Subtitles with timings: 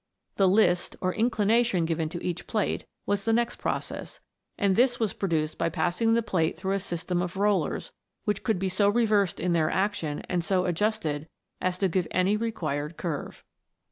[0.37, 4.19] The" list," or inclination given to each plate, was the next process;
[4.57, 7.91] and this was produced by passing the plate through a system of rollers,
[8.25, 11.27] which could be so reversed in their action, and so adjusted,
[11.61, 13.43] as to give any required curve.